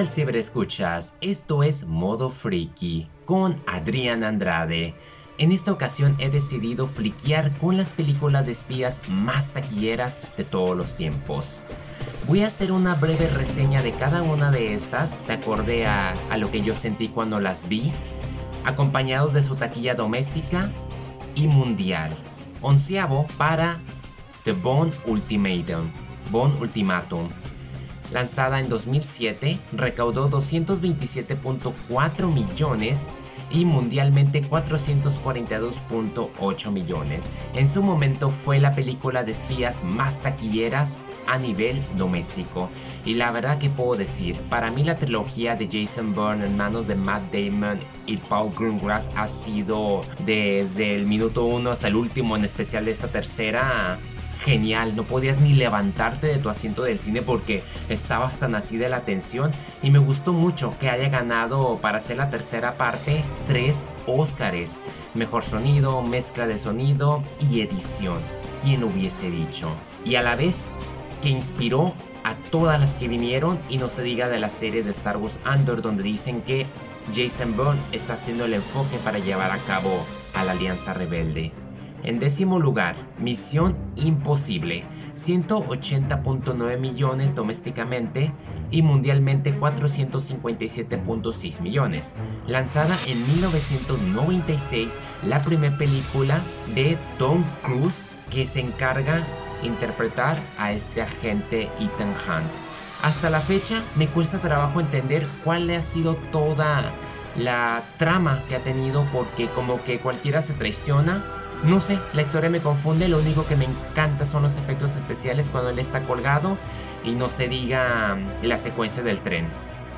[0.00, 1.14] tal ciberescuchas?
[1.20, 4.94] Esto es Modo Freaky con Adrián Andrade.
[5.36, 10.74] En esta ocasión he decidido fliquear con las películas de espías más taquilleras de todos
[10.74, 11.60] los tiempos.
[12.26, 16.50] Voy a hacer una breve reseña de cada una de estas, de acorde a, lo
[16.50, 17.92] que yo sentí cuando las vi,
[18.64, 20.72] acompañados de su taquilla doméstica
[21.34, 22.10] y mundial.
[22.62, 23.78] Onceavo para
[24.44, 25.90] The Bone Ultimatum.
[26.30, 27.28] Bone Ultimatum
[28.12, 33.10] lanzada en 2007, recaudó 227.4 millones
[33.50, 37.28] y mundialmente 442.8 millones.
[37.54, 42.70] En su momento fue la película de espías más taquilleras a nivel doméstico.
[43.04, 46.86] Y la verdad que puedo decir, para mí la trilogía de Jason Bourne en manos
[46.86, 52.36] de Matt Damon y Paul Greengrass ha sido desde el minuto 1 hasta el último,
[52.36, 53.98] en especial de esta tercera,
[54.44, 58.88] genial, no podías ni levantarte de tu asiento del cine porque estabas tan así de
[58.88, 59.52] la tensión.
[59.82, 64.80] Y me gustó mucho que haya ganado para hacer la tercera parte tres Óscares,
[65.14, 68.20] mejor sonido, mezcla de sonido y edición,
[68.62, 69.70] quién hubiese dicho,
[70.04, 70.66] y a la vez
[71.22, 74.90] que inspiró a todas las que vinieron y no se diga de la serie de
[74.90, 76.66] Star Wars Andor donde dicen que
[77.14, 81.52] Jason Bourne está haciendo el enfoque para llevar a cabo a la Alianza Rebelde.
[82.02, 84.84] En décimo lugar, Misión Imposible,
[85.14, 88.32] 180.9 millones domésticamente
[88.70, 92.14] y mundialmente 457.6 millones.
[92.46, 96.40] Lanzada en 1996, la primera película
[96.74, 99.26] de Tom Cruise que se encarga
[99.62, 102.50] interpretar a este agente Ethan Hunt.
[103.02, 106.82] Hasta la fecha me cuesta trabajo entender cuál ha sido toda
[107.36, 111.24] la trama que ha tenido porque como que cualquiera se traiciona
[111.64, 115.50] no sé, la historia me confunde, lo único que me encanta son los efectos especiales
[115.50, 116.56] cuando él está colgado
[117.04, 119.46] y no se diga mm, la secuencia del tren.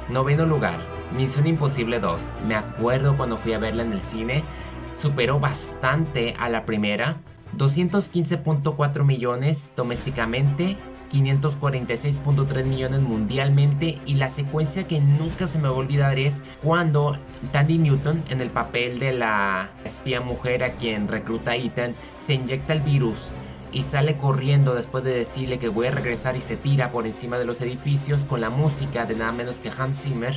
[0.09, 0.81] Noveno lugar,
[1.17, 2.33] Misión Imposible 2.
[2.47, 4.43] Me acuerdo cuando fui a verla en el cine,
[4.93, 7.19] superó bastante a la primera.
[7.57, 10.77] 215.4 millones domésticamente
[11.13, 17.19] 546.3 millones mundialmente y la secuencia que nunca se me va a olvidar es cuando
[17.51, 22.73] Tandy Newton en el papel de la espía mujer a quien recluta Ethan se inyecta
[22.73, 23.33] el virus
[23.73, 27.39] y sale corriendo después de decirle que voy a regresar y se tira por encima
[27.39, 30.35] de los edificios con la música de nada menos que Hans Zimmer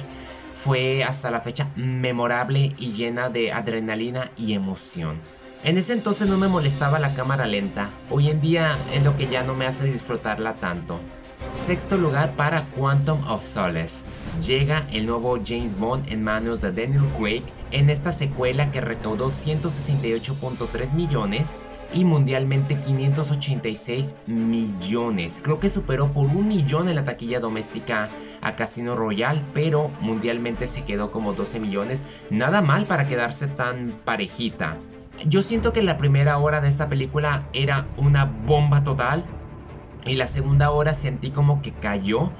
[0.53, 5.19] fue hasta la fecha memorable y llena de adrenalina y emoción.
[5.65, 9.25] En ese entonces no me molestaba la cámara lenta, hoy en día es lo que
[9.25, 10.99] ya no me hace disfrutarla tanto.
[11.53, 14.05] Sexto lugar para Quantum of Solace.
[14.45, 19.29] Llega el nuevo James Bond en manos de Daniel Craig en esta secuela que recaudó
[19.29, 25.41] 168.3 millones y mundialmente 586 millones.
[25.43, 28.09] Creo que superó por un millón en la taquilla doméstica
[28.41, 32.03] a Casino Royale, pero mundialmente se quedó como 12 millones.
[32.29, 34.77] Nada mal para quedarse tan parejita.
[35.23, 39.23] Yo siento que la primera hora de esta película era una bomba total
[40.05, 42.31] y la segunda hora sentí como que cayó.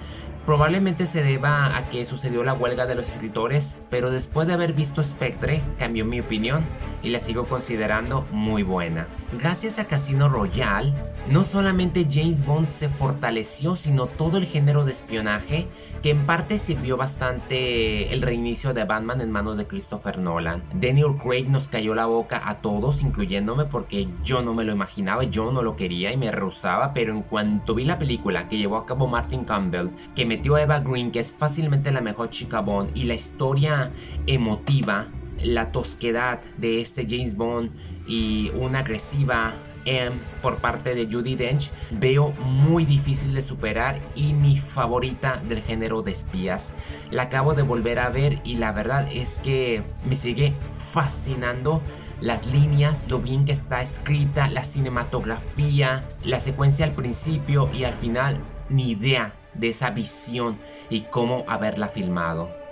[0.46, 4.74] Probablemente se deba a que sucedió la huelga de los escritores, pero después de haber
[4.74, 6.66] visto Spectre cambió mi opinión
[7.06, 9.08] y la sigo considerando muy buena.
[9.40, 10.94] Gracias a Casino Royale,
[11.30, 15.68] no solamente James Bond se fortaleció, sino todo el género de espionaje
[16.02, 20.64] que en parte sirvió bastante el reinicio de Batman en manos de Christopher Nolan.
[20.74, 25.24] Daniel Craig nos cayó la boca a todos, incluyéndome porque yo no me lo imaginaba,
[25.24, 28.78] yo no lo quería y me rehusaba, pero en cuanto vi la película que llevó
[28.78, 32.62] a cabo Martin Campbell, que metió a Eva Green, que es fácilmente la mejor chica
[32.62, 33.92] Bond, y la historia
[34.28, 35.08] emotiva,
[35.46, 37.72] la tosquedad de este James Bond
[38.08, 39.54] y una agresiva
[39.86, 45.62] M por parte de Judy Dench veo muy difícil de superar y mi favorita del
[45.62, 46.74] género de espías.
[47.12, 50.54] La acabo de volver a ver y la verdad es que me sigue
[50.92, 51.84] fascinando
[52.22, 57.94] las líneas, lo bien que está escrita, la cinematografía, la secuencia al principio y al
[57.94, 58.40] final,
[58.70, 60.58] ni idea de esa visión
[60.90, 62.65] y cómo haberla filmado.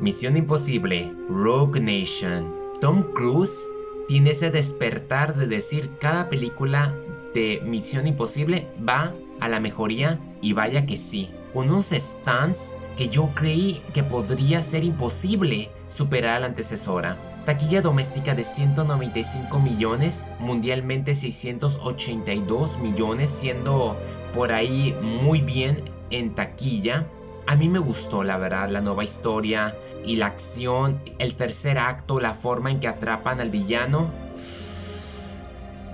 [0.00, 3.66] Misión Imposible, Rogue Nation, Tom Cruise
[4.06, 6.94] tiene ese despertar de decir cada película
[7.34, 11.30] de Misión Imposible va a la mejoría y vaya que sí.
[11.52, 17.16] Con unos stands que yo creí que podría ser imposible superar a la antecesora.
[17.44, 23.96] Taquilla doméstica de 195 millones, mundialmente 682 millones, siendo
[24.32, 27.08] por ahí muy bien en taquilla.
[27.48, 29.74] A mí me gustó la verdad la nueva historia,
[30.04, 34.10] y la acción, el tercer acto, la forma en que atrapan al villano.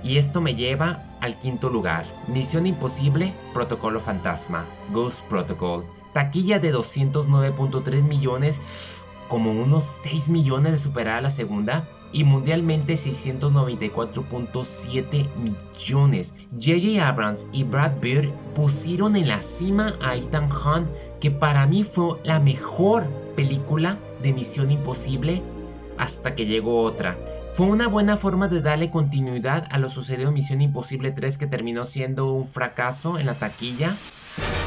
[0.03, 2.05] Y esto me lleva al quinto lugar.
[2.27, 5.85] Misión Imposible, Protocolo Fantasma, Ghost Protocol.
[6.13, 11.87] Taquilla de 209.3 millones, como unos 6 millones de superar a la segunda.
[12.11, 16.33] Y mundialmente 694.7 millones.
[16.57, 20.87] JJ Abrams y Brad Bird pusieron en la cima a Ethan Hunt,
[21.25, 23.05] que para mí fue la mejor
[23.35, 25.41] película de Misión Imposible
[25.97, 27.17] hasta que llegó otra.
[27.51, 31.47] Fue una buena forma de darle continuidad a lo sucedido en Misión Imposible 3 que
[31.47, 33.95] terminó siendo un fracaso en la taquilla,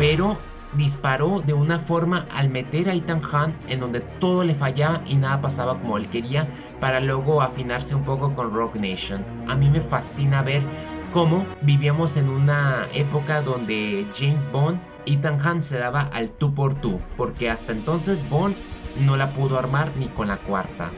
[0.00, 0.36] pero
[0.76, 5.14] disparó de una forma al meter a Ethan Hunt en donde todo le fallaba y
[5.14, 6.48] nada pasaba como él quería
[6.80, 9.22] para luego afinarse un poco con Rock Nation.
[9.46, 10.64] A mí me fascina ver
[11.12, 16.74] cómo vivíamos en una época donde James Bond, Ethan Hunt se daba al tú por
[16.74, 18.54] tú, porque hasta entonces Bond
[19.00, 20.90] no la pudo armar ni con la cuarta.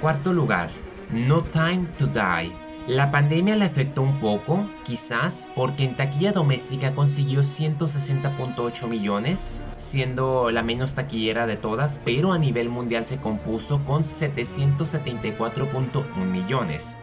[0.00, 0.70] Cuarto lugar,
[1.12, 2.52] No Time to Die.
[2.86, 10.52] La pandemia le afectó un poco, quizás, porque en taquilla doméstica consiguió 160.8 millones, siendo
[10.52, 16.96] la menos taquillera de todas, pero a nivel mundial se compuso con 774.1 millones.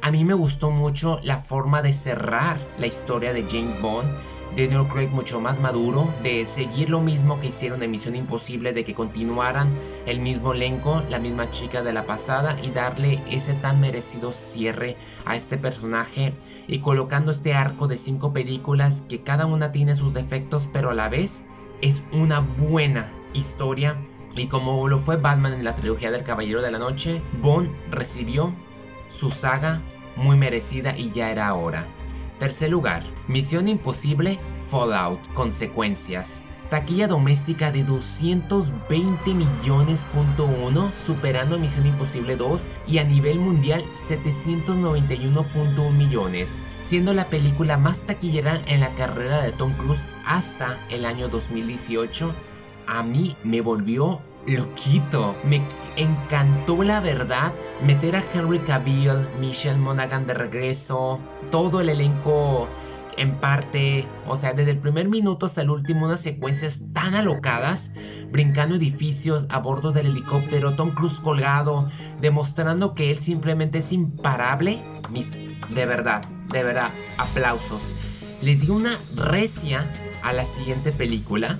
[0.00, 4.08] A mí me gustó mucho la forma de cerrar la historia de James Bond
[4.56, 8.84] Daniel Craig mucho más maduro, de seguir lo mismo que hicieron en Misión Imposible, de
[8.84, 9.74] que continuaran
[10.06, 14.96] el mismo elenco, la misma chica de la pasada y darle ese tan merecido cierre
[15.24, 16.34] a este personaje
[16.66, 20.94] y colocando este arco de cinco películas que cada una tiene sus defectos pero a
[20.94, 21.46] la vez
[21.80, 23.96] es una buena historia
[24.36, 28.54] y como lo fue Batman en la trilogía del Caballero de la Noche, Bond recibió
[29.08, 29.82] su saga
[30.16, 31.86] muy merecida y ya era hora.
[32.40, 34.40] Tercer lugar, Misión Imposible
[34.70, 36.42] Fallout, consecuencias.
[36.70, 46.56] Taquilla doméstica de 220 millones.1, superando Misión Imposible 2 y a nivel mundial 791.1 millones,
[46.80, 52.34] siendo la película más taquillera en la carrera de Tom Cruise hasta el año 2018.
[52.86, 55.36] A mí me volvió loquito.
[55.44, 55.62] Me
[55.96, 57.52] encantó la verdad
[57.82, 61.20] meter a Henry Cavill, Michelle Monaghan de regreso,
[61.50, 62.68] todo el elenco
[63.16, 67.92] en parte, o sea, desde el primer minuto hasta el último, unas secuencias tan alocadas,
[68.30, 71.90] brincando edificios a bordo del helicóptero, Tom Cruise colgado,
[72.20, 74.82] demostrando que él simplemente es imparable.
[75.10, 77.92] Mis, de verdad, de verdad, aplausos.
[78.40, 79.86] Le di una recia
[80.22, 81.58] a la siguiente película,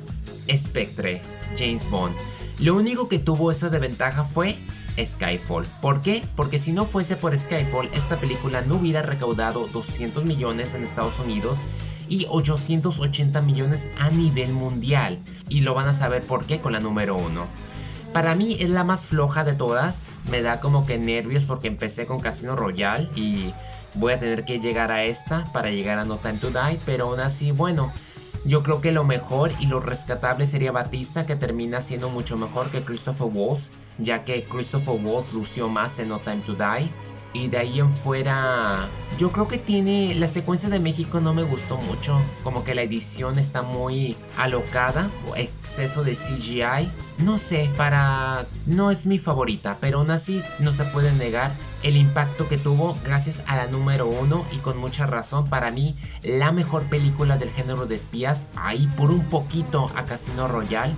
[0.51, 1.21] Spectre,
[1.59, 2.17] James Bond.
[2.61, 4.59] Lo único que tuvo esa desventaja fue
[5.03, 5.65] Skyfall.
[5.81, 6.23] ¿Por qué?
[6.37, 11.19] Porque si no fuese por Skyfall, esta película no hubiera recaudado 200 millones en Estados
[11.21, 11.61] Unidos
[12.11, 15.21] y 880 millones a nivel mundial.
[15.49, 17.47] Y lo van a saber por qué con la número 1.
[18.13, 20.13] Para mí es la más floja de todas.
[20.31, 23.55] Me da como que nervios porque empecé con Casino Royale y
[23.95, 26.79] voy a tener que llegar a esta para llegar a No Time to Die.
[26.85, 27.91] Pero aún así, bueno,
[28.45, 32.71] yo creo que lo mejor y lo rescatable sería Batista, que termina siendo mucho mejor
[32.71, 36.91] que Christopher Waltz, ya que Christopher Waltz lució más en No Time to Die.
[37.33, 40.17] Y de ahí en fuera, yo creo que tiene.
[40.17, 42.21] La secuencia de México no me gustó mucho.
[42.43, 45.11] Como que la edición está muy alocada.
[45.29, 46.91] O exceso de CGI.
[47.19, 48.49] No sé, para.
[48.67, 49.79] No es mi favorita.
[49.81, 54.07] Pero aún así, no se puede negar el impacto que tuvo gracias a la número
[54.07, 54.47] uno.
[54.53, 58.49] Y con mucha razón, para mí, la mejor película del género de espías.
[58.57, 60.97] Ahí por un poquito a Casino Royale.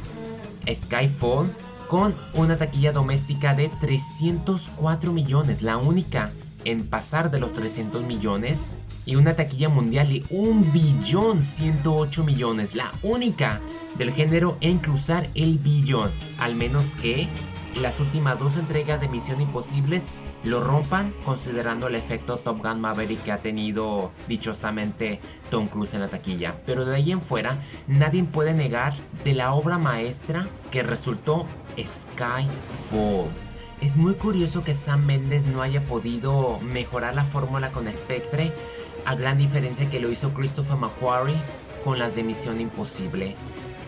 [0.72, 1.52] Skyfall
[1.88, 6.30] con una taquilla doméstica de 304 millones, la única
[6.64, 12.74] en pasar de los 300 millones, y una taquilla mundial de 1 billón 108 millones,
[12.74, 13.60] la única
[13.98, 17.28] del género en cruzar el billón, al menos que
[17.80, 20.08] las últimas dos entregas de Misión Imposibles
[20.44, 25.20] lo rompan considerando el efecto Top Gun Maverick que ha tenido dichosamente
[25.50, 26.56] Tom Cruise en la taquilla.
[26.66, 28.94] Pero de ahí en fuera, nadie puede negar
[29.25, 31.46] de la obra maestra que resultó
[31.78, 33.30] Skyfall.
[33.80, 38.52] Es muy curioso que Sam Mendes no haya podido mejorar la fórmula con Spectre,
[39.04, 41.34] a gran diferencia que lo hizo Christopher McQuarrie
[41.84, 43.34] con las de Misión Imposible.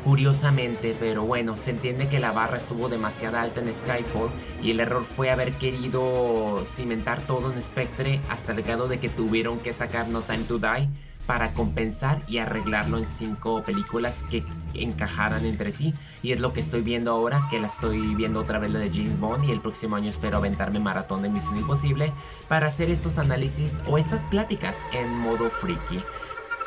[0.05, 4.31] Curiosamente, pero bueno, se entiende que la barra estuvo demasiado alta en Skyfall
[4.63, 9.09] y el error fue haber querido cimentar todo en Spectre hasta el grado de que
[9.09, 10.91] tuvieron que sacar No Time to Die
[11.27, 14.45] para compensar y arreglarlo en cinco películas que
[14.75, 15.95] encajaran entre sí.
[16.23, 18.91] Y es lo que estoy viendo ahora, que la estoy viendo otra vez la de
[18.91, 22.13] James Bond y el próximo año espero aventarme maratón de Misión Imposible
[22.47, 26.03] para hacer estos análisis o estas pláticas en modo freaky.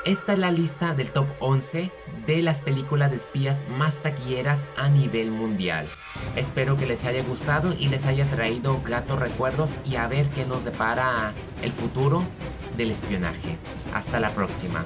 [0.08, 1.92] Esta es la lista del top 11
[2.26, 5.86] de las películas de espías más taquilleras a nivel mundial.
[6.38, 10.46] Espero que les haya gustado y les haya traído gratos recuerdos y a ver qué
[10.46, 12.24] nos depara el futuro
[12.78, 13.58] del espionaje.
[13.94, 14.86] Hasta la próxima.